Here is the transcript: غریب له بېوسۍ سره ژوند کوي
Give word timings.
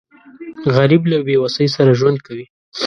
غریب 0.75 1.03
له 1.11 1.17
بېوسۍ 1.27 1.67
سره 1.75 1.91
ژوند 1.99 2.17
کوي 2.27 2.45